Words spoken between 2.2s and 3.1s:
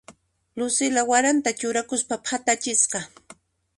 phatachisqa.